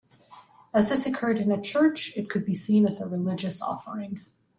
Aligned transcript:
As 0.73 0.89
this 0.89 1.05
occurred 1.05 1.37
in 1.37 1.51
a 1.51 1.61
church, 1.61 2.17
it 2.17 2.27
could 2.27 2.43
be 2.43 2.55
seen 2.55 2.87
as 2.87 2.99
a 2.99 3.07
religious 3.07 3.61
offering. 3.61 4.19